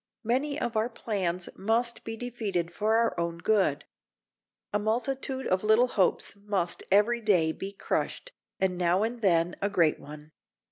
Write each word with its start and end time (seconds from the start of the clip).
Many 0.23 0.59
of 0.59 0.75
our 0.75 0.89
plans 0.89 1.47
must 1.55 2.03
be 2.03 2.17
defeated 2.17 2.73
for 2.73 2.95
our 2.95 3.13
own 3.19 3.37
good. 3.37 3.85
A 4.73 4.79
multitude 4.79 5.45
of 5.45 5.63
little 5.63 5.89
hopes 5.89 6.35
must 6.35 6.81
every 6.89 7.21
day 7.21 7.51
be 7.51 7.71
crushed, 7.71 8.31
and 8.59 8.79
now 8.79 9.03
and 9.03 9.21
then 9.21 9.55
a 9.61 9.69
great 9.69 9.99
one. 9.99 10.31